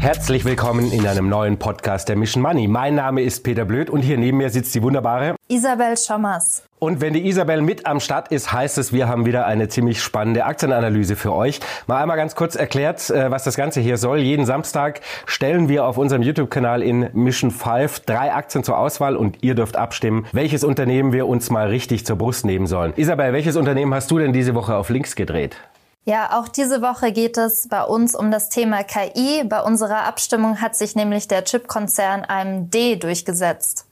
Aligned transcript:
Herzlich 0.00 0.46
willkommen 0.46 0.90
in 0.92 1.06
einem 1.06 1.28
neuen 1.28 1.58
Podcast 1.58 2.08
der 2.08 2.16
Mission 2.16 2.42
Money. 2.42 2.66
Mein 2.68 2.94
Name 2.94 3.20
ist 3.20 3.44
Peter 3.44 3.66
Blöd 3.66 3.90
und 3.90 4.00
hier 4.00 4.16
neben 4.16 4.38
mir 4.38 4.48
sitzt 4.48 4.74
die 4.74 4.82
wunderbare 4.82 5.36
Isabel 5.48 5.94
Schommers. 5.94 6.62
Und 6.78 7.02
wenn 7.02 7.12
die 7.12 7.28
Isabel 7.28 7.60
mit 7.60 7.84
am 7.84 8.00
Start 8.00 8.32
ist, 8.32 8.50
heißt 8.50 8.78
es, 8.78 8.94
wir 8.94 9.08
haben 9.08 9.26
wieder 9.26 9.44
eine 9.44 9.68
ziemlich 9.68 10.02
spannende 10.02 10.46
Aktienanalyse 10.46 11.16
für 11.16 11.34
euch. 11.34 11.60
Mal 11.86 12.00
einmal 12.00 12.16
ganz 12.16 12.34
kurz 12.34 12.54
erklärt, 12.56 13.10
äh, 13.10 13.30
was 13.30 13.44
das 13.44 13.58
Ganze 13.58 13.80
hier 13.82 13.98
soll. 13.98 14.20
Jeden 14.20 14.46
Samstag 14.46 15.02
stellen 15.26 15.68
wir 15.68 15.84
auf 15.84 15.98
unserem 15.98 16.22
YouTube-Kanal 16.22 16.82
in 16.82 17.10
Mission 17.12 17.50
5 17.50 18.00
drei 18.00 18.32
Aktien 18.32 18.64
zur 18.64 18.78
Auswahl 18.78 19.16
und 19.16 19.42
ihr 19.42 19.54
dürft 19.54 19.76
abstimmen, 19.76 20.24
welches 20.32 20.64
Unternehmen 20.64 21.12
wir 21.12 21.26
uns 21.26 21.50
mal 21.50 21.66
richtig 21.66 22.06
zur 22.06 22.16
Brust 22.16 22.46
nehmen 22.46 22.66
sollen. 22.66 22.94
Isabel, 22.96 23.34
welches 23.34 23.56
Unternehmen 23.56 23.92
hast 23.92 24.10
du 24.10 24.18
denn 24.18 24.32
diese 24.32 24.54
Woche 24.54 24.76
auf 24.76 24.88
links 24.88 25.14
gedreht? 25.14 25.58
Ja, 26.04 26.38
auch 26.38 26.48
diese 26.48 26.80
Woche 26.80 27.12
geht 27.12 27.36
es 27.36 27.68
bei 27.68 27.82
uns 27.82 28.14
um 28.14 28.30
das 28.30 28.48
Thema 28.48 28.82
KI. 28.82 29.44
Bei 29.44 29.60
unserer 29.62 30.04
Abstimmung 30.04 30.60
hat 30.60 30.74
sich 30.74 30.96
nämlich 30.96 31.28
der 31.28 31.44
Chipkonzern 31.44 32.24
AMD 32.26 33.02
durchgesetzt. 33.02 33.86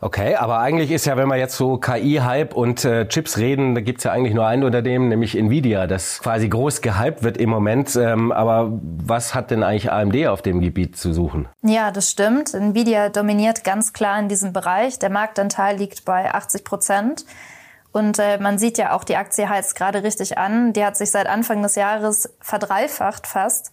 Okay, 0.00 0.36
aber 0.36 0.60
eigentlich 0.60 0.92
ist 0.92 1.06
ja, 1.06 1.16
wenn 1.16 1.26
wir 1.26 1.36
jetzt 1.36 1.56
so 1.56 1.76
KI-Hype 1.76 2.54
und 2.54 2.84
äh, 2.84 3.08
Chips 3.08 3.36
reden, 3.36 3.74
da 3.74 3.80
gibt's 3.80 4.04
ja 4.04 4.12
eigentlich 4.12 4.32
nur 4.32 4.46
ein 4.46 4.62
Unternehmen, 4.62 5.08
nämlich 5.08 5.36
Nvidia, 5.36 5.88
das 5.88 6.20
quasi 6.20 6.48
groß 6.48 6.82
gehypt 6.82 7.24
wird 7.24 7.36
im 7.36 7.50
Moment. 7.50 7.96
Ähm, 7.96 8.30
aber 8.30 8.78
was 8.80 9.34
hat 9.34 9.50
denn 9.50 9.64
eigentlich 9.64 9.90
AMD 9.90 10.28
auf 10.28 10.40
dem 10.40 10.60
Gebiet 10.60 10.96
zu 10.96 11.12
suchen? 11.12 11.48
Ja, 11.62 11.90
das 11.90 12.12
stimmt. 12.12 12.54
Nvidia 12.54 13.08
dominiert 13.08 13.64
ganz 13.64 13.92
klar 13.92 14.20
in 14.20 14.28
diesem 14.28 14.52
Bereich. 14.52 15.00
Der 15.00 15.10
Marktanteil 15.10 15.76
liegt 15.76 16.04
bei 16.04 16.32
80 16.32 16.62
Prozent. 16.62 17.24
Und 17.92 18.18
äh, 18.18 18.38
man 18.38 18.58
sieht 18.58 18.78
ja 18.78 18.92
auch, 18.92 19.04
die 19.04 19.16
Aktie 19.16 19.48
heizt 19.48 19.74
gerade 19.74 20.02
richtig 20.02 20.38
an. 20.38 20.72
Die 20.72 20.84
hat 20.84 20.96
sich 20.96 21.10
seit 21.10 21.26
Anfang 21.26 21.62
des 21.62 21.74
Jahres 21.74 22.34
verdreifacht 22.40 23.26
fast. 23.26 23.72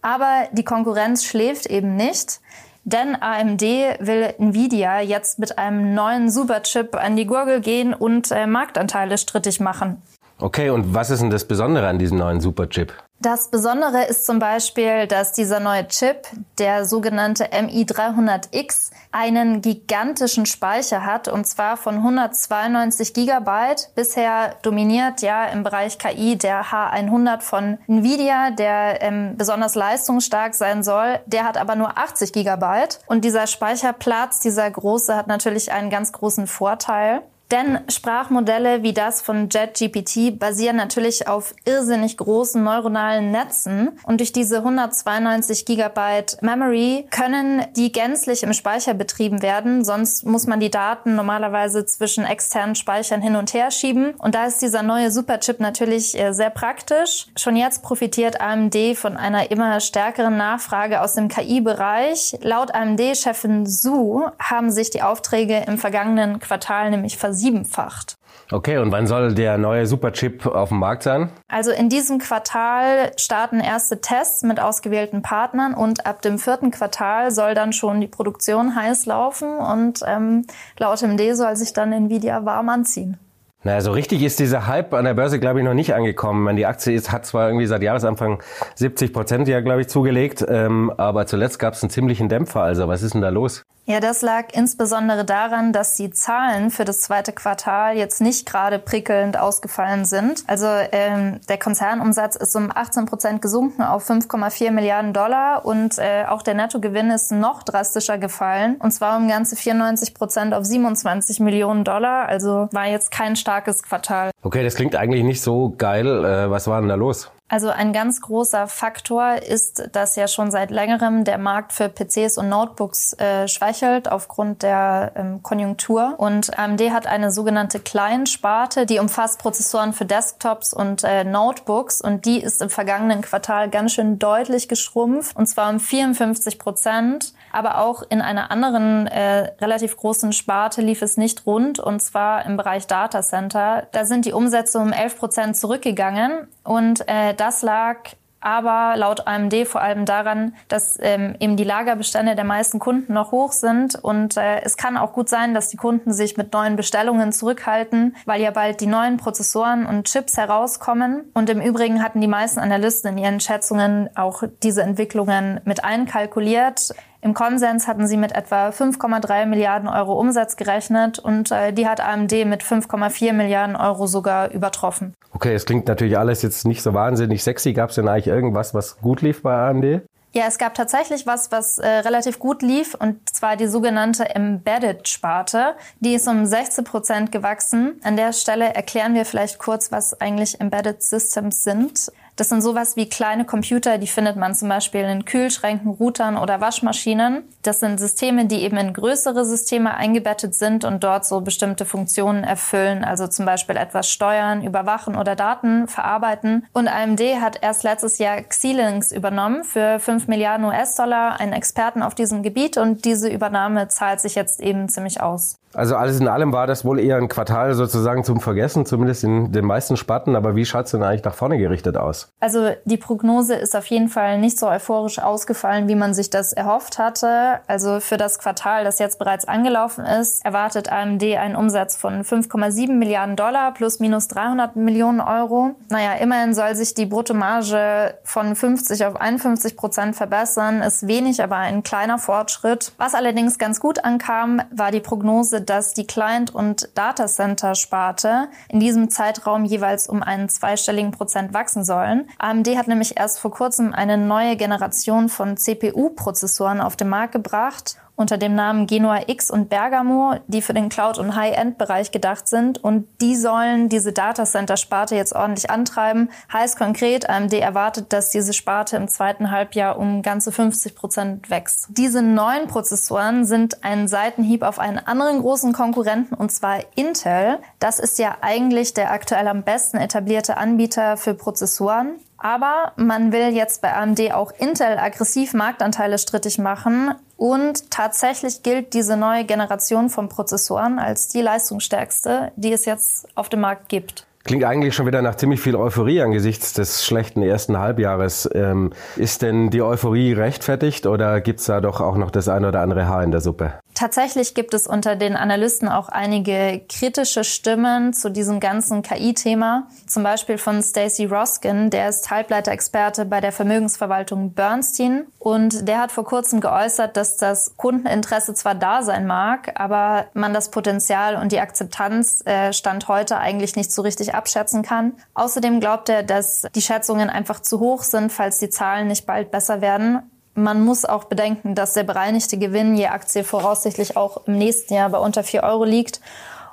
Aber 0.00 0.48
die 0.52 0.64
Konkurrenz 0.64 1.24
schläft 1.24 1.66
eben 1.66 1.96
nicht. 1.96 2.40
Denn 2.84 3.14
AMD 3.20 3.62
will 3.62 4.34
Nvidia 4.38 5.00
jetzt 5.00 5.38
mit 5.38 5.56
einem 5.58 5.94
neuen 5.94 6.28
Superchip 6.30 6.96
an 6.96 7.14
die 7.14 7.26
Gurgel 7.26 7.60
gehen 7.60 7.94
und 7.94 8.32
äh, 8.32 8.46
Marktanteile 8.46 9.18
strittig 9.18 9.60
machen. 9.60 10.02
Okay, 10.38 10.70
und 10.70 10.92
was 10.92 11.10
ist 11.10 11.22
denn 11.22 11.30
das 11.30 11.44
Besondere 11.44 11.86
an 11.86 12.00
diesem 12.00 12.18
neuen 12.18 12.40
Superchip? 12.40 12.92
Das 13.22 13.46
Besondere 13.46 14.02
ist 14.06 14.26
zum 14.26 14.40
Beispiel, 14.40 15.06
dass 15.06 15.30
dieser 15.30 15.60
neue 15.60 15.86
Chip, 15.86 16.26
der 16.58 16.84
sogenannte 16.84 17.44
MI300X, 17.52 18.90
einen 19.12 19.62
gigantischen 19.62 20.44
Speicher 20.44 21.06
hat 21.06 21.28
und 21.28 21.46
zwar 21.46 21.76
von 21.76 21.98
192 21.98 23.14
Gigabyte. 23.14 23.90
Bisher 23.94 24.56
dominiert 24.62 25.22
ja 25.22 25.44
im 25.44 25.62
Bereich 25.62 25.98
KI 25.98 26.36
der 26.36 26.64
H100 26.64 27.42
von 27.42 27.78
Nvidia, 27.86 28.50
der 28.50 29.00
ähm, 29.02 29.36
besonders 29.36 29.76
leistungsstark 29.76 30.54
sein 30.56 30.82
soll. 30.82 31.20
Der 31.26 31.44
hat 31.44 31.56
aber 31.56 31.76
nur 31.76 31.96
80 31.96 32.32
Gigabyte 32.32 32.98
und 33.06 33.24
dieser 33.24 33.46
Speicherplatz, 33.46 34.40
dieser 34.40 34.68
große, 34.68 35.14
hat 35.14 35.28
natürlich 35.28 35.70
einen 35.70 35.90
ganz 35.90 36.10
großen 36.10 36.48
Vorteil. 36.48 37.22
Denn 37.52 37.80
Sprachmodelle 37.86 38.82
wie 38.82 38.94
das 38.94 39.20
von 39.20 39.50
JetGPT 39.50 40.38
basieren 40.38 40.76
natürlich 40.76 41.28
auf 41.28 41.54
irrsinnig 41.66 42.16
großen 42.16 42.64
neuronalen 42.64 43.30
Netzen 43.30 43.90
und 44.04 44.20
durch 44.20 44.32
diese 44.32 44.58
192 44.58 45.66
Gigabyte 45.66 46.38
Memory 46.40 47.06
können 47.10 47.66
die 47.76 47.92
gänzlich 47.92 48.42
im 48.42 48.54
Speicher 48.54 48.94
betrieben 48.94 49.42
werden. 49.42 49.84
Sonst 49.84 50.24
muss 50.24 50.46
man 50.46 50.60
die 50.60 50.70
Daten 50.70 51.14
normalerweise 51.14 51.84
zwischen 51.84 52.24
externen 52.24 52.74
Speichern 52.74 53.20
hin 53.20 53.36
und 53.36 53.52
her 53.52 53.70
schieben. 53.70 54.14
Und 54.16 54.34
da 54.34 54.46
ist 54.46 54.62
dieser 54.62 54.82
neue 54.82 55.10
Superchip 55.10 55.60
natürlich 55.60 56.18
äh, 56.18 56.32
sehr 56.32 56.48
praktisch. 56.48 57.26
Schon 57.36 57.56
jetzt 57.56 57.82
profitiert 57.82 58.40
AMD 58.40 58.96
von 58.96 59.18
einer 59.18 59.50
immer 59.50 59.78
stärkeren 59.80 60.38
Nachfrage 60.38 61.02
aus 61.02 61.12
dem 61.12 61.28
KI-Bereich. 61.28 62.38
Laut 62.40 62.74
AMD-Chefin 62.74 63.66
Su 63.66 64.22
haben 64.38 64.70
sich 64.70 64.88
die 64.88 65.02
Aufträge 65.02 65.64
im 65.66 65.76
vergangenen 65.76 66.40
Quartal 66.40 66.90
nämlich 66.90 67.18
versichert 67.18 67.41
versiebenfacht. 67.42 68.14
Okay, 68.50 68.78
und 68.78 68.92
wann 68.92 69.06
soll 69.06 69.34
der 69.34 69.56
neue 69.58 69.86
Superchip 69.86 70.46
auf 70.46 70.68
dem 70.68 70.78
Markt 70.78 71.02
sein? 71.02 71.30
Also 71.48 71.70
in 71.70 71.88
diesem 71.88 72.18
Quartal 72.18 73.12
starten 73.16 73.60
erste 73.60 74.00
Tests 74.00 74.42
mit 74.42 74.60
ausgewählten 74.60 75.22
Partnern 75.22 75.74
und 75.74 76.06
ab 76.06 76.22
dem 76.22 76.38
vierten 76.38 76.70
Quartal 76.70 77.30
soll 77.30 77.54
dann 77.54 77.72
schon 77.72 78.00
die 78.00 78.08
Produktion 78.08 78.76
heiß 78.76 79.06
laufen 79.06 79.56
und 79.56 80.00
ähm, 80.06 80.46
laut 80.78 81.02
MD 81.02 81.34
soll 81.34 81.56
sich 81.56 81.72
dann 81.72 81.92
Nvidia 81.92 82.44
warm 82.44 82.68
anziehen. 82.68 83.18
Naja, 83.64 83.80
so 83.80 83.92
richtig 83.92 84.22
ist 84.22 84.40
dieser 84.40 84.66
Hype 84.66 84.92
an 84.92 85.04
der 85.04 85.14
Börse, 85.14 85.38
glaube 85.38 85.60
ich, 85.60 85.64
noch 85.64 85.74
nicht 85.74 85.94
angekommen. 85.94 86.56
Die 86.56 86.66
Aktie 86.66 86.94
ist, 86.94 87.12
hat 87.12 87.24
zwar 87.26 87.46
irgendwie 87.46 87.66
seit 87.66 87.82
Jahresanfang 87.82 88.42
70 88.74 89.12
Prozent 89.12 89.46
ja, 89.46 89.60
glaube 89.60 89.82
ich, 89.82 89.88
zugelegt, 89.88 90.44
ähm, 90.48 90.92
aber 90.96 91.26
zuletzt 91.26 91.60
gab 91.60 91.74
es 91.74 91.82
einen 91.82 91.90
ziemlichen 91.90 92.28
Dämpfer. 92.28 92.62
Also 92.62 92.88
was 92.88 93.02
ist 93.02 93.14
denn 93.14 93.20
da 93.20 93.28
los? 93.28 93.62
Ja, 93.84 93.98
das 93.98 94.22
lag 94.22 94.52
insbesondere 94.52 95.24
daran, 95.24 95.72
dass 95.72 95.96
die 95.96 96.12
Zahlen 96.12 96.70
für 96.70 96.84
das 96.84 97.00
zweite 97.00 97.32
Quartal 97.32 97.96
jetzt 97.96 98.20
nicht 98.20 98.46
gerade 98.46 98.78
prickelnd 98.78 99.36
ausgefallen 99.36 100.04
sind. 100.04 100.44
Also 100.46 100.68
ähm, 100.92 101.40
der 101.48 101.58
Konzernumsatz 101.58 102.36
ist 102.36 102.54
um 102.54 102.70
18 102.72 103.06
Prozent 103.06 103.42
gesunken 103.42 103.82
auf 103.82 104.08
5,4 104.08 104.70
Milliarden 104.70 105.12
Dollar 105.12 105.64
und 105.64 105.98
äh, 105.98 106.26
auch 106.28 106.42
der 106.42 106.54
Nettogewinn 106.54 107.10
ist 107.10 107.32
noch 107.32 107.64
drastischer 107.64 108.18
gefallen 108.18 108.76
und 108.78 108.92
zwar 108.92 109.16
um 109.16 109.26
ganze 109.26 109.56
94 109.56 110.14
Prozent 110.14 110.54
auf 110.54 110.64
27 110.64 111.40
Millionen 111.40 111.82
Dollar. 111.82 112.28
Also 112.28 112.68
war 112.70 112.86
jetzt 112.86 113.10
kein 113.10 113.34
starkes 113.52 113.82
Quartal. 113.82 114.30
Okay, 114.42 114.64
das 114.64 114.76
klingt 114.76 114.96
eigentlich 114.96 115.24
nicht 115.24 115.42
so 115.42 115.74
geil. 115.76 116.24
Äh, 116.24 116.50
was 116.50 116.66
war 116.68 116.80
denn 116.80 116.88
da 116.88 116.94
los? 116.94 117.30
Also 117.52 117.68
ein 117.68 117.92
ganz 117.92 118.22
großer 118.22 118.66
Faktor 118.66 119.34
ist, 119.34 119.90
dass 119.92 120.16
ja 120.16 120.26
schon 120.26 120.50
seit 120.50 120.70
längerem 120.70 121.24
der 121.24 121.36
Markt 121.36 121.74
für 121.74 121.90
PCs 121.90 122.38
und 122.38 122.48
Notebooks 122.48 123.12
äh, 123.18 123.46
schwächelt 123.46 124.10
aufgrund 124.10 124.62
der 124.62 125.12
ähm, 125.16 125.42
Konjunktur. 125.42 126.14
Und 126.16 126.58
AMD 126.58 126.80
hat 126.92 127.06
eine 127.06 127.30
sogenannte 127.30 127.78
Client-Sparte, 127.78 128.86
die 128.86 129.00
umfasst 129.00 129.38
Prozessoren 129.38 129.92
für 129.92 130.06
Desktops 130.06 130.72
und 130.72 131.04
äh, 131.04 131.24
Notebooks. 131.24 132.00
Und 132.00 132.24
die 132.24 132.42
ist 132.42 132.62
im 132.62 132.70
vergangenen 132.70 133.20
Quartal 133.20 133.68
ganz 133.68 133.92
schön 133.92 134.18
deutlich 134.18 134.66
geschrumpft, 134.66 135.36
und 135.36 135.44
zwar 135.44 135.68
um 135.68 135.78
54 135.78 136.58
Prozent. 136.58 137.34
Aber 137.52 137.82
auch 137.82 138.02
in 138.08 138.22
einer 138.22 138.50
anderen 138.50 139.06
äh, 139.08 139.52
relativ 139.60 139.98
großen 139.98 140.32
Sparte 140.32 140.80
lief 140.80 141.02
es 141.02 141.18
nicht 141.18 141.44
rund, 141.44 141.80
und 141.80 142.00
zwar 142.00 142.46
im 142.46 142.56
Bereich 142.56 142.86
Datacenter. 142.86 143.88
Da 143.92 144.06
sind 144.06 144.24
die 144.24 144.32
Umsätze 144.32 144.78
um 144.78 144.90
11 144.90 145.18
Prozent 145.18 145.56
zurückgegangen. 145.58 146.48
Und 146.64 147.08
äh, 147.08 147.34
das 147.42 147.62
lag 147.62 147.98
aber 148.42 148.96
laut 148.96 149.26
AMD 149.26 149.66
vor 149.66 149.80
allem 149.80 150.04
daran, 150.04 150.54
dass 150.68 150.98
ähm, 151.00 151.36
eben 151.38 151.56
die 151.56 151.64
Lagerbestände 151.64 152.34
der 152.34 152.44
meisten 152.44 152.80
Kunden 152.80 153.12
noch 153.12 153.30
hoch 153.30 153.52
sind 153.52 153.94
und 153.94 154.36
äh, 154.36 154.60
es 154.62 154.76
kann 154.76 154.96
auch 154.96 155.12
gut 155.12 155.28
sein, 155.28 155.54
dass 155.54 155.68
die 155.68 155.76
Kunden 155.76 156.12
sich 156.12 156.36
mit 156.36 156.52
neuen 156.52 156.76
Bestellungen 156.76 157.32
zurückhalten, 157.32 158.16
weil 158.26 158.42
ja 158.42 158.50
bald 158.50 158.80
die 158.80 158.86
neuen 158.86 159.16
Prozessoren 159.16 159.86
und 159.86 160.08
Chips 160.08 160.36
herauskommen 160.36 161.30
und 161.34 161.48
im 161.50 161.60
Übrigen 161.60 162.02
hatten 162.02 162.20
die 162.20 162.28
meisten 162.28 162.58
Analysten 162.58 163.12
in 163.12 163.18
ihren 163.18 163.40
Schätzungen 163.40 164.10
auch 164.16 164.42
diese 164.62 164.82
Entwicklungen 164.82 165.60
mit 165.64 165.84
einkalkuliert. 165.84 166.94
Im 167.24 167.34
Konsens 167.34 167.86
hatten 167.86 168.08
sie 168.08 168.16
mit 168.16 168.32
etwa 168.32 168.70
5,3 168.70 169.46
Milliarden 169.46 169.88
Euro 169.88 170.18
Umsatz 170.18 170.56
gerechnet 170.56 171.20
und 171.20 171.52
äh, 171.52 171.72
die 171.72 171.86
hat 171.86 172.00
AMD 172.00 172.32
mit 172.46 172.64
5,4 172.64 173.32
Milliarden 173.32 173.76
Euro 173.76 174.08
sogar 174.08 174.50
übertroffen. 174.50 175.14
Okay, 175.32 175.54
es 175.54 175.64
klingt 175.64 175.86
natürlich 175.86 176.18
alles 176.18 176.42
jetzt 176.42 176.66
nicht 176.66 176.82
so 176.82 176.94
wahnsinnig 176.94 177.44
sexy. 177.44 177.74
Gab 177.74 177.90
es 177.90 177.94
denn 177.94 178.08
eigentlich 178.08 178.26
irgendwas, 178.26 178.74
was 178.74 178.98
gut 178.98 179.22
lief 179.22 179.42
bei 179.42 179.54
AMD? 179.54 180.02
Ja, 180.34 180.44
es 180.48 180.56
gab 180.58 180.74
tatsächlich 180.74 181.26
was, 181.26 181.52
was 181.52 181.78
äh, 181.78 181.86
relativ 181.86 182.38
gut 182.38 182.62
lief, 182.62 182.94
und 182.94 183.18
zwar 183.28 183.56
die 183.56 183.66
sogenannte 183.66 184.34
Embedded-Sparte. 184.34 185.74
Die 186.00 186.14
ist 186.14 186.26
um 186.26 186.46
16 186.46 186.84
Prozent 186.84 187.32
gewachsen. 187.32 188.00
An 188.02 188.16
der 188.16 188.32
Stelle 188.32 188.74
erklären 188.74 189.14
wir 189.14 189.26
vielleicht 189.26 189.58
kurz, 189.58 189.92
was 189.92 190.18
eigentlich 190.20 190.58
Embedded 190.58 191.02
Systems 191.02 191.64
sind. 191.64 192.10
Das 192.42 192.48
sind 192.48 192.60
sowas 192.60 192.96
wie 192.96 193.08
kleine 193.08 193.44
Computer, 193.44 193.98
die 193.98 194.08
findet 194.08 194.34
man 194.34 194.56
zum 194.56 194.68
Beispiel 194.68 195.02
in 195.02 195.24
Kühlschränken, 195.24 195.92
Routern 195.92 196.36
oder 196.36 196.60
Waschmaschinen. 196.60 197.44
Das 197.62 197.78
sind 197.78 198.00
Systeme, 198.00 198.46
die 198.46 198.64
eben 198.64 198.78
in 198.78 198.92
größere 198.92 199.44
Systeme 199.44 199.94
eingebettet 199.94 200.56
sind 200.56 200.84
und 200.84 201.04
dort 201.04 201.24
so 201.24 201.40
bestimmte 201.40 201.84
Funktionen 201.84 202.42
erfüllen, 202.42 203.04
also 203.04 203.28
zum 203.28 203.46
Beispiel 203.46 203.76
etwas 203.76 204.10
steuern, 204.10 204.64
überwachen 204.64 205.14
oder 205.14 205.36
Daten 205.36 205.86
verarbeiten. 205.86 206.66
Und 206.72 206.88
AMD 206.88 207.20
hat 207.40 207.62
erst 207.62 207.84
letztes 207.84 208.18
Jahr 208.18 208.42
Xilinx 208.42 209.12
übernommen 209.12 209.62
für 209.62 210.00
5 210.00 210.26
Milliarden 210.26 210.66
US-Dollar, 210.66 211.38
einen 211.38 211.52
Experten 211.52 212.02
auf 212.02 212.16
diesem 212.16 212.42
Gebiet 212.42 212.76
und 212.76 213.04
diese 213.04 213.28
Übernahme 213.28 213.86
zahlt 213.86 214.20
sich 214.20 214.34
jetzt 214.34 214.60
eben 214.60 214.88
ziemlich 214.88 215.20
aus. 215.20 215.61
Also 215.74 215.96
alles 215.96 216.20
in 216.20 216.28
allem 216.28 216.52
war 216.52 216.66
das 216.66 216.84
wohl 216.84 217.00
eher 217.00 217.16
ein 217.16 217.28
Quartal 217.28 217.74
sozusagen 217.74 218.24
zum 218.24 218.40
Vergessen, 218.40 218.86
zumindest 218.86 219.24
in 219.24 219.52
den 219.52 219.64
meisten 219.64 219.96
Sparten. 219.96 220.36
Aber 220.36 220.56
wie 220.56 220.64
schaut 220.64 220.86
es 220.86 220.92
denn 220.92 221.02
eigentlich 221.02 221.24
nach 221.24 221.34
vorne 221.34 221.58
gerichtet 221.58 221.96
aus? 221.96 222.28
Also 222.40 222.70
die 222.84 222.96
Prognose 222.96 223.54
ist 223.54 223.74
auf 223.74 223.86
jeden 223.86 224.08
Fall 224.08 224.38
nicht 224.38 224.58
so 224.58 224.68
euphorisch 224.68 225.18
ausgefallen, 225.18 225.88
wie 225.88 225.94
man 225.94 226.14
sich 226.14 226.30
das 226.30 226.52
erhofft 226.52 226.98
hatte. 226.98 227.60
Also 227.66 228.00
für 228.00 228.16
das 228.16 228.38
Quartal, 228.38 228.84
das 228.84 228.98
jetzt 228.98 229.18
bereits 229.18 229.46
angelaufen 229.46 230.04
ist, 230.04 230.44
erwartet 230.44 230.90
AMD 230.90 231.22
einen 231.22 231.56
Umsatz 231.56 231.96
von 231.96 232.22
5,7 232.22 232.92
Milliarden 232.92 233.36
Dollar 233.36 233.72
plus 233.72 234.00
minus 234.00 234.28
300 234.28 234.76
Millionen 234.76 235.20
Euro. 235.20 235.74
Naja, 235.88 236.14
immerhin 236.14 236.54
soll 236.54 236.74
sich 236.74 236.94
die 236.94 237.06
Bruttomarge 237.06 238.14
von 238.24 238.54
50 238.54 239.06
auf 239.06 239.20
51 239.20 239.76
Prozent 239.76 240.16
verbessern. 240.16 240.82
Ist 240.82 241.06
wenig, 241.06 241.42
aber 241.42 241.56
ein 241.56 241.82
kleiner 241.82 242.18
Fortschritt. 242.18 242.92
Was 242.98 243.14
allerdings 243.14 243.58
ganz 243.58 243.80
gut 243.80 244.04
ankam, 244.04 244.60
war 244.70 244.90
die 244.90 245.00
Prognose, 245.00 245.61
dass 245.62 245.94
die 245.94 246.06
Client- 246.06 246.54
und 246.54 246.88
Datacenter-Sparte 246.94 248.48
in 248.68 248.80
diesem 248.80 249.10
Zeitraum 249.10 249.64
jeweils 249.64 250.08
um 250.08 250.22
einen 250.22 250.48
zweistelligen 250.48 251.10
Prozent 251.10 251.54
wachsen 251.54 251.84
sollen. 251.84 252.28
AMD 252.38 252.76
hat 252.76 252.88
nämlich 252.88 253.16
erst 253.16 253.38
vor 253.38 253.50
kurzem 253.50 253.92
eine 253.92 254.18
neue 254.18 254.56
Generation 254.56 255.28
von 255.28 255.56
CPU-Prozessoren 255.56 256.80
auf 256.80 256.96
den 256.96 257.08
Markt 257.08 257.32
gebracht 257.32 257.96
unter 258.16 258.38
dem 258.38 258.54
Namen 258.54 258.86
Genua 258.86 259.20
X 259.26 259.50
und 259.50 259.68
Bergamo, 259.68 260.34
die 260.46 260.62
für 260.62 260.74
den 260.74 260.88
Cloud- 260.88 261.18
und 261.18 261.34
High-End-Bereich 261.34 262.12
gedacht 262.12 262.46
sind. 262.46 262.82
Und 262.82 263.08
die 263.20 263.36
sollen 263.36 263.88
diese 263.88 264.12
Datacenter-Sparte 264.12 265.16
jetzt 265.16 265.34
ordentlich 265.34 265.70
antreiben. 265.70 266.30
Heißt 266.52 266.78
konkret, 266.78 267.28
AMD 267.28 267.54
erwartet, 267.54 268.12
dass 268.12 268.30
diese 268.30 268.52
Sparte 268.52 268.96
im 268.96 269.08
zweiten 269.08 269.50
Halbjahr 269.50 269.98
um 269.98 270.22
ganze 270.22 270.52
50 270.52 270.94
Prozent 270.94 271.50
wächst. 271.50 271.86
Diese 271.90 272.22
neuen 272.22 272.68
Prozessoren 272.68 273.44
sind 273.44 273.82
ein 273.82 274.08
Seitenhieb 274.08 274.62
auf 274.62 274.78
einen 274.78 274.98
anderen 274.98 275.40
großen 275.40 275.72
Konkurrenten, 275.72 276.34
und 276.34 276.52
zwar 276.52 276.80
Intel. 276.94 277.58
Das 277.78 277.98
ist 277.98 278.18
ja 278.18 278.36
eigentlich 278.40 278.94
der 278.94 279.10
aktuell 279.10 279.48
am 279.48 279.62
besten 279.62 279.96
etablierte 279.96 280.56
Anbieter 280.56 281.16
für 281.16 281.34
Prozessoren. 281.34 282.20
Aber 282.42 282.90
man 282.96 283.30
will 283.30 283.54
jetzt 283.54 283.82
bei 283.82 283.94
AMD 283.94 284.32
auch 284.34 284.50
Intel 284.58 284.98
aggressiv 284.98 285.54
Marktanteile 285.54 286.18
strittig 286.18 286.58
machen. 286.58 287.14
Und 287.36 287.90
tatsächlich 287.92 288.64
gilt 288.64 288.94
diese 288.94 289.16
neue 289.16 289.44
Generation 289.44 290.10
von 290.10 290.28
Prozessoren 290.28 290.98
als 290.98 291.28
die 291.28 291.40
leistungsstärkste, 291.40 292.50
die 292.56 292.72
es 292.72 292.84
jetzt 292.84 293.28
auf 293.36 293.48
dem 293.48 293.60
Markt 293.60 293.88
gibt. 293.88 294.26
Klingt 294.42 294.64
eigentlich 294.64 294.92
schon 294.96 295.06
wieder 295.06 295.22
nach 295.22 295.36
ziemlich 295.36 295.60
viel 295.60 295.76
Euphorie 295.76 296.20
angesichts 296.20 296.72
des 296.72 297.04
schlechten 297.04 297.42
ersten 297.42 297.78
Halbjahres. 297.78 298.50
Ähm, 298.52 298.92
ist 299.14 299.42
denn 299.42 299.70
die 299.70 299.82
Euphorie 299.82 300.32
rechtfertigt 300.32 301.06
oder 301.06 301.40
gibt's 301.40 301.66
da 301.66 301.80
doch 301.80 302.00
auch 302.00 302.16
noch 302.16 302.32
das 302.32 302.48
ein 302.48 302.64
oder 302.64 302.80
andere 302.80 303.06
Haar 303.06 303.22
in 303.22 303.30
der 303.30 303.40
Suppe? 303.40 303.74
Tatsächlich 303.94 304.54
gibt 304.54 304.72
es 304.72 304.86
unter 304.86 305.16
den 305.16 305.36
Analysten 305.36 305.88
auch 305.88 306.08
einige 306.08 306.80
kritische 306.88 307.44
Stimmen 307.44 308.14
zu 308.14 308.30
diesem 308.30 308.58
ganzen 308.58 309.02
KI-Thema. 309.02 309.86
Zum 310.06 310.22
Beispiel 310.22 310.56
von 310.56 310.82
Stacey 310.82 311.26
Roskin, 311.26 311.90
der 311.90 312.08
ist 312.08 312.30
Halbleiterexperte 312.30 313.26
bei 313.26 313.40
der 313.40 313.52
Vermögensverwaltung 313.52 314.54
Bernstein. 314.54 315.26
Und 315.38 315.86
der 315.86 316.00
hat 316.00 316.10
vor 316.10 316.24
kurzem 316.24 316.60
geäußert, 316.60 317.16
dass 317.16 317.36
das 317.36 317.76
Kundeninteresse 317.76 318.54
zwar 318.54 318.74
da 318.74 319.02
sein 319.02 319.26
mag, 319.26 319.78
aber 319.78 320.26
man 320.32 320.54
das 320.54 320.70
Potenzial 320.70 321.36
und 321.36 321.52
die 321.52 321.60
Akzeptanz 321.60 322.42
äh, 322.46 322.72
Stand 322.72 323.08
heute 323.08 323.38
eigentlich 323.38 323.76
nicht 323.76 323.92
so 323.92 324.02
richtig 324.02 324.34
abschätzen 324.34 324.82
kann. 324.82 325.12
Außerdem 325.34 325.80
glaubt 325.80 326.08
er, 326.08 326.22
dass 326.22 326.66
die 326.74 326.82
Schätzungen 326.82 327.28
einfach 327.28 327.60
zu 327.60 327.78
hoch 327.78 328.02
sind, 328.02 328.32
falls 328.32 328.58
die 328.58 328.70
Zahlen 328.70 329.08
nicht 329.08 329.26
bald 329.26 329.50
besser 329.50 329.80
werden. 329.80 330.22
Man 330.54 330.84
muss 330.84 331.04
auch 331.04 331.24
bedenken, 331.24 331.74
dass 331.74 331.94
der 331.94 332.04
bereinigte 332.04 332.58
Gewinn 332.58 332.94
je 332.94 333.06
Aktie 333.06 333.42
voraussichtlich 333.42 334.16
auch 334.16 334.46
im 334.46 334.58
nächsten 334.58 334.94
Jahr 334.94 335.08
bei 335.08 335.18
unter 335.18 335.42
4 335.42 335.62
Euro 335.62 335.84
liegt. 335.84 336.20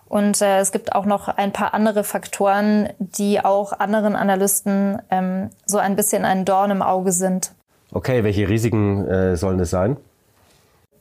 Und 0.10 0.42
äh, 0.42 0.60
es 0.60 0.72
gibt 0.72 0.94
auch 0.94 1.06
noch 1.06 1.28
ein 1.28 1.54
paar 1.54 1.74
andere 1.74 2.04
Faktoren, 2.04 2.90
die 2.98 3.40
auch 3.44 3.74
anderen 3.74 4.16
Analysten 4.16 5.00
ähm, 5.12 5.52
so 5.66 5.78
ein 5.78 5.96
bisschen 5.96 6.26
ein 6.26 6.46
Dorn 6.46 6.72
im 6.72 6.82
Auge 6.82 7.12
sind. 7.12 7.52
Okay, 7.92 8.24
welche 8.24 8.50
Risiken 8.50 9.08
äh, 9.08 9.38
sollen 9.38 9.60
es 9.60 9.70
sein? 9.70 9.98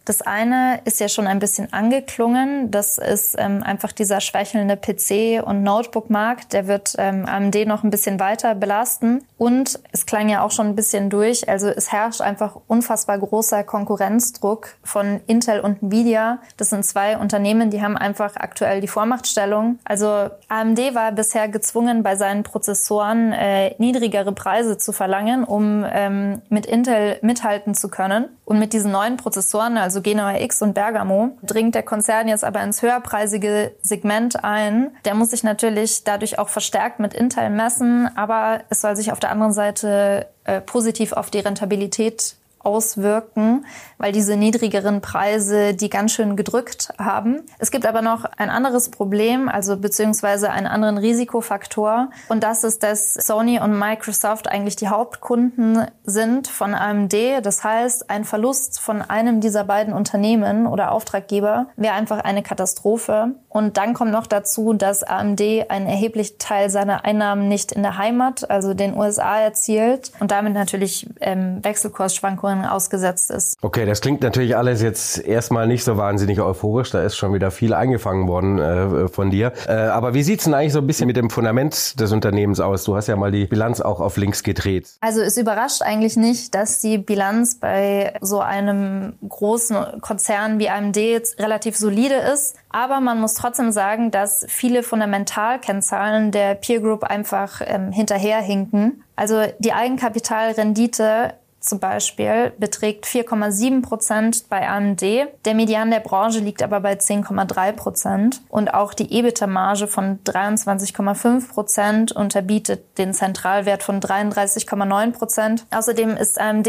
Das 0.08 0.22
eine 0.22 0.81
ist 0.87 1.00
ja 1.00 1.08
schon 1.10 1.26
ein 1.26 1.38
bisschen 1.38 1.70
angeklungen. 1.70 2.70
Das 2.70 2.96
ist 2.96 3.37
ähm, 3.38 3.62
einfach 3.62 3.93
dieser 3.93 4.22
schwächelnde 4.22 4.76
PC- 4.76 5.43
und 5.43 5.62
Notebook-Markt. 5.62 6.55
Der 6.55 6.66
wird 6.66 6.94
ähm, 6.96 7.26
AMD 7.26 7.66
noch 7.66 7.84
ein 7.84 7.90
bisschen 7.90 8.19
weiter 8.19 8.55
belasten. 8.55 9.22
Und 9.37 9.78
es 9.93 10.06
klang 10.06 10.31
ja 10.31 10.43
auch 10.43 10.50
schon 10.50 10.69
ein 10.69 10.76
bisschen 10.76 11.10
durch. 11.10 11.46
Also 11.46 11.69
es 11.69 11.93
herrscht 11.93 12.22
einfach 12.22 12.56
unfassbar 12.69 13.19
großer 13.19 13.64
Konkurrenzdruck 13.64 14.69
von 14.82 15.20
Intel 15.26 15.60
und 15.60 15.82
Nvidia. 15.82 16.38
Das 16.56 16.70
sind 16.70 16.87
zwei 16.87 17.19
Unternehmen, 17.19 17.69
die 17.69 17.82
haben 17.82 17.99
einfach 17.99 18.37
aktuell 18.37 18.81
die 18.81 18.88
Vormachtstellung. 18.88 19.78
Also 19.84 20.31
AMD 20.49 20.94
war 20.94 21.12
bisher 21.12 21.49
gezwungen, 21.49 22.02
bei 22.02 22.16
seinen 22.16 22.44
Prozessoren 22.44 23.34
äh, 23.34 23.75
niedrigere 23.76 24.32
Preise 24.32 24.78
zu 24.78 24.93
verlangen, 24.93 25.44
um 25.44 25.84
ähm, 25.87 26.40
mit 26.49 26.64
Intel 26.64 27.19
mithalten 27.20 27.75
zu 27.75 27.90
können. 27.90 28.31
Und 28.48 28.58
mit 28.58 28.72
diesen 28.72 28.92
neuen 28.92 29.18
Prozessoren, 29.18 29.76
also 29.76 30.00
Genua 30.00 30.40
X 30.40 30.62
und 30.62 30.72
Bergamo, 30.72 31.36
dringt 31.42 31.74
der 31.74 31.82
Konzern 31.82 32.28
jetzt 32.28 32.44
aber 32.44 32.62
ins 32.62 32.80
höherpreisige 32.80 33.72
Segment 33.82 34.42
ein. 34.42 34.90
Der 35.04 35.14
muss 35.14 35.32
sich 35.32 35.44
natürlich 35.44 36.02
dadurch 36.04 36.38
auch 36.38 36.48
verstärkt 36.48 36.98
mit 36.98 37.12
Intel 37.12 37.50
messen, 37.50 38.08
aber 38.16 38.62
es 38.70 38.80
soll 38.80 38.96
sich 38.96 39.12
auf 39.12 39.20
der 39.20 39.32
anderen 39.32 39.52
Seite 39.52 40.28
äh, 40.44 40.62
positiv 40.62 41.12
auf 41.12 41.28
die 41.28 41.40
Rentabilität 41.40 42.36
auswirken, 42.60 43.64
weil 43.99 44.12
diese 44.12 44.37
niedrigeren 44.37 45.00
Preise 45.00 45.75
die 45.75 45.90
ganz 45.90 46.12
schön 46.12 46.37
gedrückt 46.37 46.93
haben. 46.99 47.43
Es 47.58 47.70
gibt 47.70 47.87
aber 47.87 48.02
noch 48.02 48.25
ein 48.37 48.50
anderes 48.50 48.90
Problem, 48.90 49.49
also 49.49 49.76
beziehungsweise 49.76 50.50
einen 50.50 50.66
anderen 50.66 50.99
Risikofaktor. 50.99 52.10
Und 52.28 52.43
das 52.43 52.64
ist, 52.64 52.82
dass 52.82 53.14
Sony 53.14 53.60
und 53.60 53.78
Microsoft 53.78 54.49
eigentlich 54.49 54.76
die 54.76 54.88
Hauptkunden 54.88 55.87
sind 56.05 56.49
von 56.49 56.75
AMD. 56.75 57.14
Das 57.43 57.64
heißt, 57.64 58.10
ein 58.10 58.25
Verlust 58.25 58.81
von 58.81 59.02
einem 59.02 59.40
dieser 59.40 59.64
beiden 59.64 59.94
Unternehmen 59.94 60.66
oder 60.66 60.93
Auftraggeber 60.93 61.66
wäre 61.76 61.94
einfach 61.94 62.20
eine 62.20 62.43
Katastrophe. 62.43 63.34
Und 63.49 63.76
dann 63.76 63.94
kommt 63.94 64.12
noch 64.12 64.26
dazu, 64.26 64.72
dass 64.72 65.02
AMD 65.02 65.40
einen 65.69 65.87
erheblichen 65.87 66.38
Teil 66.38 66.70
seiner 66.70 67.05
Einnahmen 67.05 67.49
nicht 67.49 67.72
in 67.72 67.82
der 67.82 67.99
Heimat, 67.99 68.50
also 68.50 68.75
den 68.75 68.96
USA, 68.96 69.40
erzielt 69.40 70.12
und 70.20 70.31
damit 70.31 70.55
natürlich 70.55 71.08
ähm, 71.20 71.62
Wechselkursschwankungen 71.62 72.47
ausgesetzt 72.48 73.30
ist. 73.30 73.56
Okay, 73.62 73.86
das 73.86 74.00
klingt 74.00 74.22
natürlich 74.22 74.56
alles 74.56 74.82
jetzt 74.82 75.18
erstmal 75.18 75.66
nicht 75.66 75.84
so 75.84 75.96
wahnsinnig 75.96 76.40
euphorisch. 76.40 76.90
Da 76.90 77.02
ist 77.02 77.16
schon 77.16 77.34
wieder 77.34 77.50
viel 77.50 77.74
eingefangen 77.74 78.28
worden 78.28 78.58
äh, 78.58 79.08
von 79.08 79.30
dir. 79.30 79.52
Äh, 79.66 79.72
aber 79.72 80.14
wie 80.14 80.22
sieht's 80.22 80.44
denn 80.44 80.54
eigentlich 80.54 80.72
so 80.72 80.80
ein 80.80 80.86
bisschen 80.86 81.06
mit 81.06 81.16
dem 81.16 81.30
Fundament 81.30 81.98
des 82.00 82.12
Unternehmens 82.12 82.60
aus? 82.60 82.84
Du 82.84 82.96
hast 82.96 83.06
ja 83.06 83.16
mal 83.16 83.30
die 83.30 83.46
Bilanz 83.46 83.80
auch 83.80 84.00
auf 84.00 84.16
links 84.16 84.42
gedreht. 84.42 84.88
Also 85.00 85.20
es 85.20 85.36
überrascht 85.36 85.82
eigentlich 85.82 86.16
nicht, 86.16 86.54
dass 86.54 86.80
die 86.80 86.98
Bilanz 86.98 87.56
bei 87.56 88.14
so 88.20 88.40
einem 88.40 89.14
großen 89.28 90.00
Konzern 90.00 90.58
wie 90.58 90.68
AMD 90.68 90.96
jetzt 90.96 91.38
relativ 91.38 91.76
solide 91.76 92.14
ist. 92.14 92.56
Aber 92.70 93.00
man 93.00 93.20
muss 93.20 93.34
trotzdem 93.34 93.72
sagen, 93.72 94.10
dass 94.10 94.44
viele 94.48 94.82
Fundamentalkennzahlen 94.82 96.30
der 96.30 96.54
Peer 96.54 96.80
Group 96.80 97.04
einfach 97.04 97.60
ähm, 97.64 97.92
hinterherhinken. 97.92 99.02
Also 99.17 99.43
die 99.58 99.72
Eigenkapitalrendite 99.72 101.34
zum 101.60 101.81
Beispiel 101.81 102.53
beträgt 102.58 103.06
4,7 103.06 103.82
Prozent 103.82 104.48
bei 104.48 104.69
AMD. 104.69 105.03
Der 105.44 105.55
Median 105.55 105.91
der 105.91 106.00
Branche 106.00 106.38
liegt 106.38 106.62
aber 106.62 106.81
bei 106.81 106.94
10,3 106.94 107.72
Prozent. 107.72 108.43
Und 108.48 108.72
auch 108.72 108.94
die 108.94 109.12
EBITDA-Marge 109.12 109.88
von 109.88 110.20
23,5 110.24 111.48
Prozent 111.48 112.12
unterbietet 112.12 112.98
den 112.98 113.12
Zentralwert 113.12 113.82
von 113.82 114.00
33,9 114.00 115.12
Prozent. 115.12 115.67
Außerdem 115.70 116.17
ist 116.17 116.41
AMD 116.41 116.69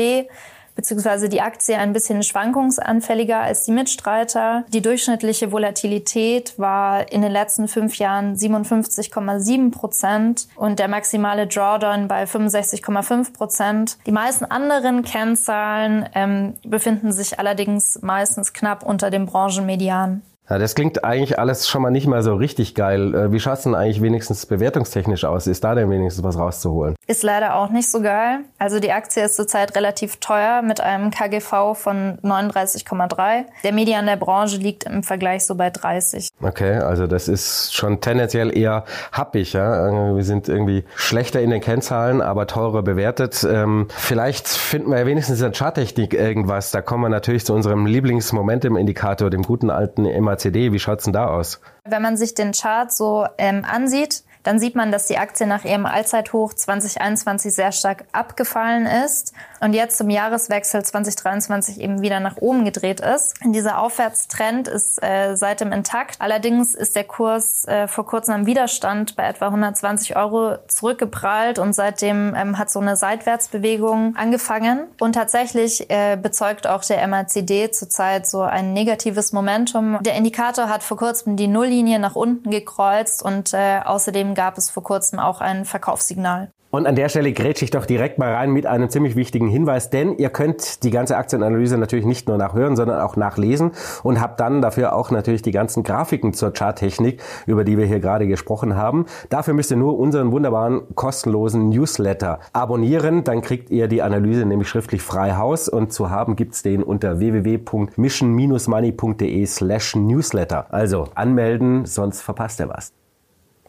beziehungsweise 0.80 1.28
die 1.28 1.42
Aktie 1.42 1.78
ein 1.78 1.92
bisschen 1.92 2.24
schwankungsanfälliger 2.24 3.42
als 3.42 3.66
die 3.66 3.74
Mitstreiter. 3.74 4.64
Die 4.70 4.82
durchschnittliche 4.82 5.52
Volatilität 5.52 6.58
war 6.58 7.12
in 7.12 7.22
den 7.22 7.34
letzten 7.34 7.68
fünf 7.68 7.96
Jahren 7.98 8.38
57,7 8.38 9.72
Prozent 9.72 10.48
und 10.56 10.80
der 10.80 10.88
maximale 10.88 11.48
Drawdown 11.48 12.08
bei 12.08 12.24
65,5 12.24 13.34
Prozent. 13.34 13.98
Die 14.06 14.14
meisten 14.14 14.46
anderen 14.46 15.04
Kennzahlen 15.04 16.08
ähm, 16.16 16.54
befinden 16.64 17.12
sich 17.12 17.40
allerdings 17.40 18.00
meistens 18.02 18.54
knapp 18.54 18.84
unter 18.84 19.10
dem 19.10 19.26
Branchenmedian. 19.26 20.22
Ja, 20.50 20.58
das 20.58 20.74
klingt 20.74 21.04
eigentlich 21.04 21.38
alles 21.38 21.68
schon 21.68 21.84
mal 21.84 21.92
nicht 21.92 22.08
mal 22.08 22.24
so 22.24 22.34
richtig 22.34 22.74
geil. 22.74 23.14
Äh, 23.14 23.32
wie 23.32 23.40
schaut 23.40 23.60
es 23.60 23.64
denn 23.66 23.76
eigentlich 23.76 24.02
wenigstens 24.02 24.48
bewertungstechnisch 24.48 25.24
aus? 25.24 25.46
Ist 25.46 25.64
da 25.64 25.76
denn 25.76 25.92
wenigstens 25.92 26.24
was 26.24 26.40
rauszuholen? 26.40 26.96
Ist 27.06 27.22
leider 27.22 27.56
auch 27.56 27.70
nicht 27.70 27.90
so 27.90 28.02
geil. 28.02 28.40
Also 28.58 28.80
die 28.80 28.92
Aktie 28.92 29.24
ist 29.24 29.36
zurzeit 29.36 29.76
relativ 29.76 30.18
teuer 30.18 30.64
mit 30.64 30.82
einem 30.82 31.12
KGV 31.12 31.76
von 31.76 32.18
39,3. 32.24 33.46
Der 33.64 33.74
Median 33.74 34.08
der 34.08 34.16
Branche 34.16 34.58
liegt 34.58 34.86
im 34.86 35.04
Vergleich 35.04 35.46
so 35.46 35.54
bei 35.54 35.70
30. 35.70 36.30
Okay, 36.42 36.78
also 36.78 37.06
das 37.06 37.28
ist 37.28 37.76
schon 37.76 38.02
tendenziell 38.02 38.56
eher 38.58 38.86
happig. 39.12 39.54
Ja? 39.54 40.16
Wir 40.16 40.24
sind 40.24 40.50
irgendwie 40.50 40.84
schlechter 40.96 41.42
in 41.42 41.52
den 41.52 41.62
Kennzahlen, 41.62 42.24
aber 42.24 42.48
teurer 42.48 42.82
bewertet. 42.82 43.46
Ähm, 43.48 43.88
vielleicht 43.90 44.48
finden 44.48 44.90
wir 44.90 44.98
ja 44.98 45.06
wenigstens 45.06 45.42
in 45.42 45.52
der 45.52 45.54
Charttechnik 45.54 46.16
irgendwas. 46.16 46.72
Da 46.72 46.82
kommen 46.82 47.04
wir 47.04 47.10
natürlich 47.10 47.46
zu 47.46 47.54
unserem 47.54 47.86
Lieblingsmomentum-Indikator, 47.86 49.30
dem 49.30 49.44
guten 49.44 49.70
alten 49.70 50.04
MA 50.24 50.39
MACD. 50.40 50.72
Wie 50.72 50.80
schaut's 50.80 51.04
denn 51.04 51.14
da 51.14 51.28
aus? 51.28 51.60
Wenn 51.86 52.02
man 52.02 52.18
sich 52.18 52.34
den 52.34 52.52
Chart 52.54 52.92
so 52.92 53.26
ähm, 53.38 53.66
ansieht, 53.70 54.24
dann 54.44 54.60
sieht 54.60 54.76
man, 54.76 54.92
dass 54.92 55.06
die 55.08 55.18
Aktie 55.18 55.46
nach 55.46 55.66
ihrem 55.66 55.86
Allzeithoch 55.86 56.54
2021 56.54 57.54
sehr 57.54 57.72
stark 57.72 58.06
abgefallen 58.12 58.86
ist 58.86 59.34
und 59.60 59.74
jetzt 59.74 59.98
zum 59.98 60.10
Jahreswechsel 60.10 60.84
2023 60.84 61.80
eben 61.80 62.02
wieder 62.02 62.20
nach 62.20 62.38
oben 62.38 62.66
gedreht 62.66 63.00
ist. 63.02 63.36
Dieser 63.44 63.80
Aufwärtstrend 63.80 64.68
ist 64.68 65.04
äh, 65.04 65.36
seitdem 65.36 65.72
intakt. 65.72 66.16
Allerdings 66.20 66.76
ist 66.76 66.96
der 66.96 67.04
Kurs 67.04 67.66
äh, 67.68 67.88
vor 67.88 68.06
kurzem 68.06 68.36
am 68.36 68.46
Widerstand 68.46 69.16
bei 69.16 69.28
etwa 69.28 69.48
120 69.48 70.16
Euro 70.16 70.58
zurückgeprallt 70.68 71.60
und 71.60 71.74
seitdem 71.74 72.34
ähm, 72.36 72.58
hat 72.58 72.70
so 72.70 72.80
eine 72.80 72.96
Seitwärtsbewegung 72.96 74.16
angefangen. 74.16 74.88
Und 75.00 75.14
tatsächlich 75.14 75.90
äh, 75.90 76.18
bezeugt 76.22 76.68
auch 76.68 76.84
der 76.84 77.06
MACD 77.08 77.72
zurzeit 77.72 78.28
so 78.28 78.42
ein 78.42 78.74
negatives 78.74 79.34
Momentum. 79.34 80.00
Der 80.02 80.16
Indikator 80.16 80.70
hat 80.70 80.84
vor 80.84 80.98
kurzem 80.98 81.36
die 81.36 81.48
Nulllinie 81.48 82.00
nach 82.00 82.16
unten 82.16 82.50
gekreuzt 82.52 83.24
und 83.24 83.54
äh, 83.54 83.80
außerdem 83.84 84.29
gab 84.36 84.58
es 84.58 84.70
vor 84.70 84.84
kurzem 84.84 85.20
auch 85.20 85.42
ein 85.42 85.66
Verkaufssignal. 85.66 86.52
Und 86.72 86.86
an 86.86 86.96
der 86.96 87.10
Stelle 87.10 87.34
grätsche 87.34 87.66
ich 87.66 87.72
doch 87.72 87.88
direkt 87.88 88.20
mal 88.20 88.32
rein 88.32 88.52
mit 88.52 88.68
einem 88.68 88.92
ziemlich 88.92 89.16
wichtigen 89.16 89.48
Hinweis, 89.48 89.90
denn 89.90 90.20
ihr 90.20 90.30
könnt 90.30 90.84
die 90.84 90.92
ganze 90.92 91.18
Aktienanalyse 91.18 91.80
natürlich 91.80 92.06
nicht 92.06 92.28
nur 92.28 92.38
nachhören, 92.38 92.76
sondern 92.76 93.02
auch 93.02 93.16
nachlesen 93.16 93.72
und 94.04 94.22
habt 94.22 94.40
dann 94.40 94.62
dafür 94.62 94.94
auch 94.94 95.10
natürlich 95.10 95.42
die 95.42 95.50
ganzen 95.50 95.82
Grafiken 95.82 96.32
zur 96.34 96.54
Charttechnik, 96.54 97.24
über 97.48 97.64
die 97.64 97.80
wir 97.80 97.88
hier 97.88 98.00
gerade 98.00 98.28
gesprochen 98.28 98.76
haben. 98.76 99.08
Dafür 99.32 99.56
müsst 99.56 99.72
ihr 99.72 99.78
nur 99.78 99.98
unseren 99.98 100.32
wunderbaren 100.32 100.84
kostenlosen 100.94 101.70
Newsletter 101.70 102.40
abonnieren, 102.54 103.24
dann 103.24 103.42
kriegt 103.42 103.72
ihr 103.72 103.88
die 103.88 104.04
Analyse 104.04 104.46
nämlich 104.46 104.70
schriftlich 104.70 105.02
frei 105.02 105.38
Haus 105.38 105.70
und 105.70 105.92
zu 105.92 106.12
haben 106.12 106.36
gibt's 106.36 106.62
den 106.62 106.84
unter 106.84 107.18
www.mission-money.de 107.18 109.44
slash 109.48 109.96
newsletter. 109.96 110.68
Also 110.70 111.08
anmelden, 111.16 111.86
sonst 111.86 112.22
verpasst 112.22 112.60
ihr 112.60 112.70
was. 112.70 112.94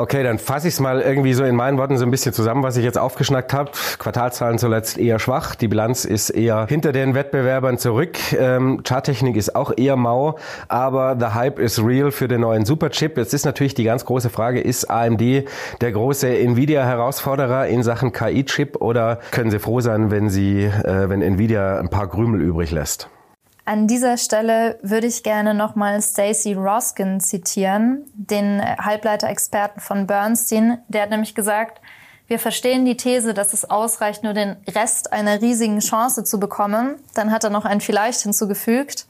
Okay, 0.01 0.23
dann 0.23 0.39
fasse 0.39 0.67
ich 0.67 0.73
es 0.73 0.81
mal 0.81 1.03
irgendwie 1.03 1.35
so 1.35 1.45
in 1.45 1.55
meinen 1.55 1.77
Worten 1.77 1.99
so 1.99 2.07
ein 2.07 2.11
bisschen 2.11 2.33
zusammen, 2.33 2.63
was 2.63 2.79
ich 2.79 2.85
jetzt 2.85 2.97
aufgeschnackt 2.97 3.53
habe. 3.53 3.73
Quartalzahlen 3.99 4.57
zuletzt 4.57 4.97
eher 4.97 5.19
schwach, 5.19 5.55
die 5.55 5.69
Bilanz 5.69 6.07
ist 6.07 6.31
eher 6.31 6.65
hinter 6.71 6.93
den 6.93 7.15
Wettbewerbern 7.15 7.77
zurück, 7.77 8.17
ähm, 8.33 8.81
Charttechnik 8.83 9.37
ist 9.37 9.55
auch 9.55 9.73
eher 9.77 9.97
mau, 9.97 10.39
aber 10.69 11.19
the 11.21 11.35
Hype 11.35 11.59
is 11.59 11.85
real 11.85 12.13
für 12.13 12.29
den 12.29 12.41
neuen 12.41 12.65
Superchip. 12.65 13.19
Jetzt 13.19 13.35
ist 13.35 13.45
natürlich 13.45 13.75
die 13.75 13.85
ganz 13.85 14.07
große 14.07 14.31
Frage, 14.31 14.63
ist 14.63 14.91
AMD 14.91 15.45
der 15.83 15.93
große 15.93 16.29
Nvidia-Herausforderer 16.29 17.67
in 17.67 17.83
Sachen 17.83 18.13
KI-Chip 18.13 18.77
oder 18.81 19.19
können 19.33 19.51
Sie 19.51 19.59
froh 19.59 19.81
sein, 19.81 20.11
wenn 20.11 20.31
Sie, 20.31 20.63
äh, 20.63 21.11
wenn 21.11 21.21
Nvidia 21.21 21.79
ein 21.79 21.91
paar 21.91 22.09
Krümel 22.09 22.41
übrig 22.41 22.71
lässt? 22.71 23.11
An 23.71 23.87
dieser 23.87 24.17
Stelle 24.17 24.81
würde 24.83 25.07
ich 25.07 25.23
gerne 25.23 25.55
nochmal 25.55 26.03
Stacy 26.03 26.55
Roskin 26.55 27.21
zitieren, 27.21 28.05
den 28.15 28.61
Halbleiterexperten 28.61 29.81
von 29.81 30.09
Bernstein. 30.09 30.79
Der 30.89 31.03
hat 31.03 31.11
nämlich 31.11 31.37
gesagt, 31.37 31.81
wir 32.27 32.41
verstehen 32.41 32.85
die 32.85 32.97
These, 32.97 33.33
dass 33.33 33.53
es 33.53 33.71
ausreicht, 33.71 34.25
nur 34.25 34.33
den 34.33 34.57
Rest 34.67 35.13
einer 35.13 35.41
riesigen 35.41 35.79
Chance 35.79 36.25
zu 36.25 36.41
bekommen. 36.41 36.97
Dann 37.15 37.31
hat 37.31 37.45
er 37.45 37.51
noch 37.51 37.65
ein 37.65 37.81
Vielleicht 37.81 38.23
hinzugefügt. 38.23 39.07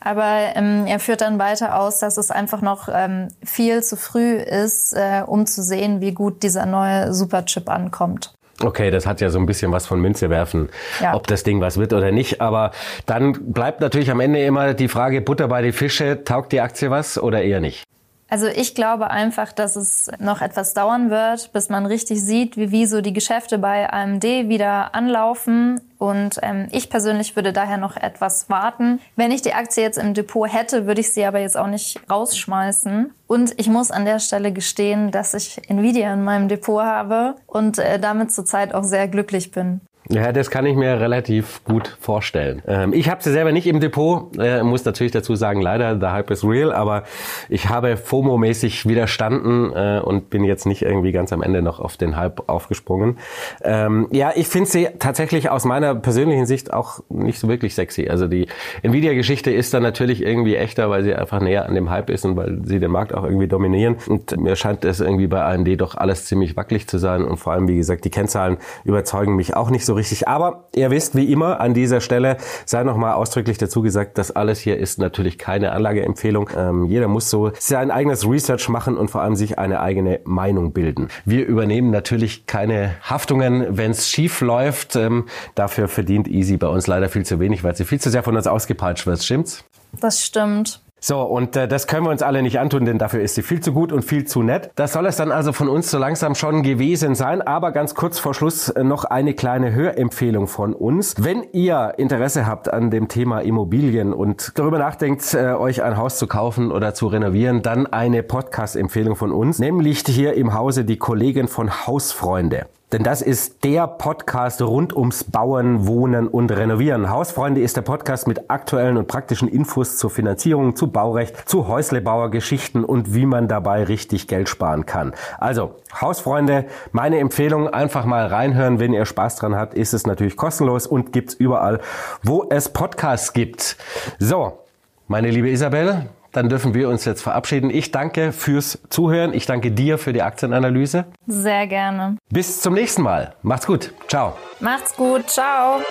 Aber 0.00 0.56
ähm, 0.56 0.88
er 0.88 0.98
führt 0.98 1.20
dann 1.20 1.38
weiter 1.38 1.78
aus, 1.78 2.00
dass 2.00 2.16
es 2.16 2.32
einfach 2.32 2.62
noch 2.62 2.88
ähm, 2.92 3.28
viel 3.44 3.80
zu 3.84 3.96
früh 3.96 4.32
ist, 4.32 4.92
äh, 4.92 5.22
um 5.24 5.46
zu 5.46 5.62
sehen, 5.62 6.00
wie 6.00 6.14
gut 6.14 6.42
dieser 6.42 6.66
neue 6.66 7.14
Superchip 7.14 7.68
ankommt. 7.68 8.34
Okay, 8.62 8.90
das 8.90 9.06
hat 9.06 9.20
ja 9.20 9.30
so 9.30 9.38
ein 9.38 9.46
bisschen 9.46 9.72
was 9.72 9.86
von 9.86 10.00
Münze 10.00 10.30
werfen, 10.30 10.68
ja. 11.00 11.14
ob 11.14 11.26
das 11.26 11.42
Ding 11.42 11.60
was 11.60 11.78
wird 11.78 11.92
oder 11.92 12.12
nicht. 12.12 12.40
Aber 12.40 12.72
dann 13.06 13.52
bleibt 13.52 13.80
natürlich 13.80 14.10
am 14.10 14.20
Ende 14.20 14.44
immer 14.44 14.74
die 14.74 14.88
Frage, 14.88 15.20
Butter 15.20 15.48
bei 15.48 15.62
die 15.62 15.72
Fische, 15.72 16.24
taugt 16.24 16.52
die 16.52 16.60
Aktie 16.60 16.90
was 16.90 17.18
oder 17.18 17.42
eher 17.42 17.60
nicht? 17.60 17.84
Also 18.28 18.46
ich 18.46 18.76
glaube 18.76 19.10
einfach, 19.10 19.52
dass 19.52 19.74
es 19.74 20.08
noch 20.20 20.40
etwas 20.40 20.72
dauern 20.72 21.10
wird, 21.10 21.52
bis 21.52 21.68
man 21.68 21.84
richtig 21.84 22.22
sieht, 22.22 22.56
wie, 22.56 22.70
wie 22.70 22.86
so 22.86 23.00
die 23.00 23.12
Geschäfte 23.12 23.58
bei 23.58 23.92
AMD 23.92 24.22
wieder 24.22 24.94
anlaufen. 24.94 25.80
Und 26.00 26.38
ähm, 26.42 26.66
ich 26.72 26.88
persönlich 26.88 27.36
würde 27.36 27.52
daher 27.52 27.76
noch 27.76 27.94
etwas 27.94 28.48
warten. 28.48 29.00
Wenn 29.16 29.30
ich 29.30 29.42
die 29.42 29.52
Aktie 29.52 29.82
jetzt 29.82 29.98
im 29.98 30.14
Depot 30.14 30.50
hätte, 30.50 30.86
würde 30.86 31.02
ich 31.02 31.12
sie 31.12 31.26
aber 31.26 31.40
jetzt 31.40 31.58
auch 31.58 31.66
nicht 31.66 32.00
rausschmeißen. 32.10 33.12
Und 33.26 33.52
ich 33.60 33.68
muss 33.68 33.90
an 33.90 34.06
der 34.06 34.18
Stelle 34.18 34.50
gestehen, 34.50 35.10
dass 35.10 35.34
ich 35.34 35.60
Nvidia 35.68 36.14
in 36.14 36.24
meinem 36.24 36.48
Depot 36.48 36.82
habe 36.82 37.36
und 37.46 37.78
äh, 37.78 37.98
damit 37.98 38.32
zurzeit 38.32 38.74
auch 38.74 38.82
sehr 38.82 39.08
glücklich 39.08 39.50
bin. 39.50 39.82
Ja, 40.12 40.32
das 40.32 40.50
kann 40.50 40.66
ich 40.66 40.74
mir 40.74 41.00
relativ 41.00 41.62
gut 41.62 41.96
vorstellen. 42.00 42.62
Ähm, 42.66 42.92
ich 42.92 43.08
habe 43.08 43.22
sie 43.22 43.30
selber 43.30 43.52
nicht 43.52 43.68
im 43.68 43.78
Depot, 43.78 44.36
äh, 44.38 44.64
muss 44.64 44.84
natürlich 44.84 45.12
dazu 45.12 45.36
sagen, 45.36 45.62
leider, 45.62 46.00
the 46.00 46.06
hype 46.06 46.32
is 46.32 46.42
real, 46.42 46.72
aber 46.72 47.04
ich 47.48 47.68
habe 47.68 47.96
FOMO-mäßig 47.96 48.88
widerstanden 48.88 49.72
äh, 49.72 50.00
und 50.02 50.28
bin 50.28 50.42
jetzt 50.42 50.66
nicht 50.66 50.82
irgendwie 50.82 51.12
ganz 51.12 51.32
am 51.32 51.42
Ende 51.42 51.62
noch 51.62 51.78
auf 51.78 51.96
den 51.96 52.16
Hype 52.16 52.48
aufgesprungen. 52.48 53.18
Ähm, 53.62 54.08
ja, 54.10 54.32
ich 54.34 54.48
finde 54.48 54.68
sie 54.68 54.88
tatsächlich 54.98 55.48
aus 55.48 55.64
meiner 55.64 55.94
persönlichen 55.94 56.44
Sicht 56.44 56.72
auch 56.72 56.98
nicht 57.08 57.38
so 57.38 57.46
wirklich 57.46 57.76
sexy. 57.76 58.08
Also 58.08 58.26
die 58.26 58.48
Nvidia-Geschichte 58.82 59.52
ist 59.52 59.72
dann 59.74 59.84
natürlich 59.84 60.24
irgendwie 60.24 60.56
echter, 60.56 60.90
weil 60.90 61.04
sie 61.04 61.14
einfach 61.14 61.40
näher 61.40 61.66
an 61.66 61.76
dem 61.76 61.88
Hype 61.88 62.10
ist 62.10 62.24
und 62.24 62.36
weil 62.36 62.62
sie 62.64 62.80
den 62.80 62.90
Markt 62.90 63.14
auch 63.14 63.22
irgendwie 63.22 63.46
dominieren. 63.46 63.94
Und 64.08 64.36
mir 64.40 64.56
scheint 64.56 64.84
es 64.84 64.98
irgendwie 64.98 65.28
bei 65.28 65.44
AMD 65.44 65.80
doch 65.80 65.94
alles 65.94 66.24
ziemlich 66.24 66.56
wackelig 66.56 66.88
zu 66.88 66.98
sein 66.98 67.24
und 67.24 67.36
vor 67.36 67.52
allem, 67.52 67.68
wie 67.68 67.76
gesagt, 67.76 68.04
die 68.04 68.10
Kennzahlen 68.10 68.56
überzeugen 68.82 69.36
mich 69.36 69.54
auch 69.54 69.70
nicht 69.70 69.86
so 69.86 69.99
richtig. 70.00 70.26
Aber 70.26 70.64
ihr 70.74 70.90
wisst, 70.90 71.14
wie 71.14 71.30
immer, 71.30 71.60
an 71.60 71.74
dieser 71.74 72.00
Stelle 72.00 72.38
sei 72.64 72.82
nochmal 72.82 73.12
ausdrücklich 73.14 73.58
dazu 73.58 73.82
gesagt, 73.82 74.18
das 74.18 74.30
alles 74.32 74.58
hier 74.58 74.78
ist 74.78 74.98
natürlich 74.98 75.38
keine 75.38 75.72
Anlageempfehlung. 75.72 76.50
Ähm, 76.56 76.84
jeder 76.86 77.06
muss 77.06 77.30
so 77.30 77.52
sein 77.58 77.90
eigenes 77.90 78.28
Research 78.28 78.68
machen 78.68 78.96
und 78.96 79.10
vor 79.10 79.22
allem 79.22 79.36
sich 79.36 79.58
eine 79.58 79.80
eigene 79.80 80.20
Meinung 80.24 80.72
bilden. 80.72 81.08
Wir 81.24 81.46
übernehmen 81.46 81.90
natürlich 81.90 82.46
keine 82.46 82.96
Haftungen, 83.02 83.76
wenn 83.76 83.92
es 83.92 84.08
schief 84.08 84.40
läuft. 84.40 84.96
Ähm, 84.96 85.26
dafür 85.54 85.88
verdient 85.88 86.26
Easy 86.26 86.56
bei 86.56 86.68
uns 86.68 86.86
leider 86.86 87.08
viel 87.08 87.24
zu 87.24 87.38
wenig, 87.38 87.62
weil 87.62 87.76
sie 87.76 87.84
viel 87.84 88.00
zu 88.00 88.10
sehr 88.10 88.22
von 88.22 88.36
uns 88.36 88.46
ausgepeitscht 88.46 89.06
wird. 89.06 89.22
Stimmt's? 89.22 89.64
Das 90.00 90.24
stimmt. 90.24 90.80
So, 91.00 91.22
und 91.22 91.56
äh, 91.56 91.66
das 91.66 91.86
können 91.86 92.04
wir 92.04 92.10
uns 92.10 92.22
alle 92.22 92.42
nicht 92.42 92.60
antun, 92.60 92.84
denn 92.84 92.98
dafür 92.98 93.22
ist 93.22 93.34
sie 93.34 93.42
viel 93.42 93.60
zu 93.60 93.72
gut 93.72 93.90
und 93.90 94.04
viel 94.04 94.26
zu 94.26 94.42
nett. 94.42 94.70
Das 94.74 94.92
soll 94.92 95.06
es 95.06 95.16
dann 95.16 95.32
also 95.32 95.52
von 95.52 95.68
uns 95.68 95.90
so 95.90 95.98
langsam 95.98 96.34
schon 96.34 96.62
gewesen 96.62 97.14
sein. 97.14 97.40
Aber 97.40 97.72
ganz 97.72 97.94
kurz 97.94 98.18
vor 98.18 98.34
Schluss 98.34 98.68
äh, 98.68 98.84
noch 98.84 99.04
eine 99.04 99.34
kleine 99.34 99.72
Hörempfehlung 99.72 100.46
von 100.46 100.74
uns. 100.74 101.14
Wenn 101.18 101.44
ihr 101.52 101.94
Interesse 101.96 102.46
habt 102.46 102.72
an 102.72 102.90
dem 102.90 103.08
Thema 103.08 103.40
Immobilien 103.40 104.12
und 104.12 104.52
darüber 104.56 104.78
nachdenkt, 104.78 105.32
äh, 105.32 105.54
euch 105.54 105.82
ein 105.82 105.96
Haus 105.96 106.18
zu 106.18 106.26
kaufen 106.26 106.70
oder 106.70 106.92
zu 106.92 107.06
renovieren, 107.06 107.62
dann 107.62 107.86
eine 107.86 108.22
Podcast-Empfehlung 108.22 109.16
von 109.16 109.32
uns, 109.32 109.58
nämlich 109.58 110.00
hier 110.06 110.34
im 110.34 110.52
Hause 110.52 110.84
die 110.84 110.98
Kollegin 110.98 111.48
von 111.48 111.86
Hausfreunde. 111.86 112.66
Denn 112.92 113.04
das 113.04 113.22
ist 113.22 113.62
der 113.62 113.86
Podcast 113.86 114.60
rund 114.62 114.96
ums 114.96 115.22
Bauen, 115.22 115.86
Wohnen 115.86 116.26
und 116.26 116.50
Renovieren. 116.50 117.08
Hausfreunde 117.08 117.60
ist 117.60 117.76
der 117.76 117.82
Podcast 117.82 118.26
mit 118.26 118.50
aktuellen 118.50 118.96
und 118.96 119.06
praktischen 119.06 119.46
Infos 119.46 119.96
zur 119.96 120.10
Finanzierung, 120.10 120.74
zu 120.74 120.88
Baurecht, 120.88 121.48
zu 121.48 121.68
Häuslebauergeschichten 121.68 122.84
und 122.84 123.14
wie 123.14 123.26
man 123.26 123.46
dabei 123.46 123.84
richtig 123.84 124.26
Geld 124.26 124.48
sparen 124.48 124.86
kann. 124.86 125.14
Also, 125.38 125.76
Hausfreunde, 126.00 126.66
meine 126.90 127.18
Empfehlung, 127.20 127.68
einfach 127.68 128.06
mal 128.06 128.26
reinhören. 128.26 128.80
Wenn 128.80 128.92
ihr 128.92 129.06
Spaß 129.06 129.36
dran 129.36 129.54
habt, 129.54 129.74
ist 129.74 129.94
es 129.94 130.04
natürlich 130.04 130.36
kostenlos 130.36 130.88
und 130.88 131.12
gibt's 131.12 131.34
überall, 131.34 131.78
wo 132.24 132.46
es 132.50 132.70
Podcasts 132.70 133.32
gibt. 133.32 133.76
So, 134.18 134.58
meine 135.06 135.30
liebe 135.30 135.48
Isabel, 135.48 136.08
dann 136.32 136.48
dürfen 136.48 136.74
wir 136.74 136.88
uns 136.88 137.04
jetzt 137.04 137.22
verabschieden. 137.22 137.70
Ich 137.70 137.90
danke 137.90 138.32
fürs 138.32 138.78
Zuhören. 138.88 139.34
Ich 139.34 139.46
danke 139.46 139.70
dir 139.70 139.98
für 139.98 140.12
die 140.12 140.22
Aktienanalyse. 140.22 141.06
Sehr 141.26 141.66
gerne. 141.66 142.16
Bis 142.30 142.60
zum 142.60 142.74
nächsten 142.74 143.02
Mal. 143.02 143.34
Macht's 143.42 143.66
gut. 143.66 143.92
Ciao. 144.08 144.36
Macht's 144.60 144.96
gut. 144.96 145.28
Ciao. 145.28 145.82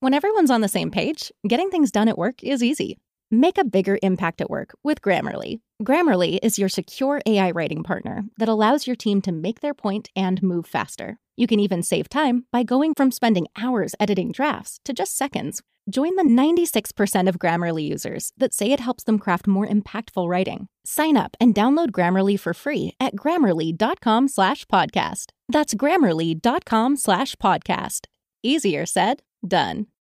When 0.00 0.14
everyone's 0.14 0.50
on 0.50 0.60
the 0.60 0.68
same 0.68 0.90
page, 0.90 1.32
getting 1.48 1.70
things 1.70 1.90
done 1.90 2.08
at 2.08 2.16
work 2.16 2.44
is 2.44 2.62
easy. 2.62 2.98
Make 3.30 3.58
a 3.58 3.64
bigger 3.64 3.98
impact 4.02 4.40
at 4.40 4.48
work 4.48 4.72
with 4.84 5.02
Grammarly. 5.02 5.58
Grammarly 5.82 6.38
is 6.44 6.60
your 6.60 6.68
secure 6.68 7.20
AI 7.26 7.50
writing 7.50 7.82
partner 7.82 8.22
that 8.38 8.48
allows 8.48 8.86
your 8.86 8.94
team 8.94 9.20
to 9.22 9.32
make 9.32 9.62
their 9.62 9.74
point 9.74 10.08
and 10.14 10.40
move 10.44 10.64
faster. 10.64 11.18
You 11.36 11.46
can 11.46 11.60
even 11.60 11.82
save 11.82 12.08
time 12.08 12.46
by 12.50 12.62
going 12.62 12.94
from 12.94 13.12
spending 13.12 13.46
hours 13.56 13.94
editing 14.00 14.32
drafts 14.32 14.80
to 14.84 14.92
just 14.92 15.16
seconds. 15.16 15.62
Join 15.88 16.16
the 16.16 16.24
96% 16.24 17.28
of 17.28 17.38
Grammarly 17.38 17.88
users 17.88 18.32
that 18.36 18.52
say 18.52 18.72
it 18.72 18.80
helps 18.80 19.04
them 19.04 19.20
craft 19.20 19.46
more 19.46 19.68
impactful 19.68 20.28
writing. 20.28 20.66
Sign 20.84 21.16
up 21.16 21.36
and 21.40 21.54
download 21.54 21.90
Grammarly 21.90 22.40
for 22.40 22.52
free 22.52 22.94
at 22.98 23.14
grammarly.com 23.14 24.26
slash 24.28 24.64
podcast. 24.64 25.26
That's 25.48 25.74
grammarly.com 25.74 26.96
slash 26.96 27.36
podcast. 27.36 28.06
Easier 28.42 28.84
said, 28.84 29.22
done. 29.46 29.86